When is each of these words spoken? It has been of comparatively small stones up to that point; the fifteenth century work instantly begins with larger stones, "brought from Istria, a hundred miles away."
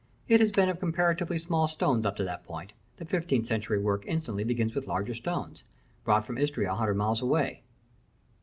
It 0.27 0.39
has 0.39 0.51
been 0.51 0.67
of 0.67 0.79
comparatively 0.79 1.37
small 1.37 1.67
stones 1.67 2.07
up 2.07 2.15
to 2.15 2.23
that 2.23 2.43
point; 2.43 2.73
the 2.97 3.05
fifteenth 3.05 3.45
century 3.45 3.77
work 3.77 4.03
instantly 4.07 4.43
begins 4.43 4.73
with 4.73 4.87
larger 4.87 5.13
stones, 5.13 5.63
"brought 6.03 6.25
from 6.25 6.39
Istria, 6.39 6.71
a 6.71 6.75
hundred 6.75 6.95
miles 6.95 7.21
away." 7.21 7.61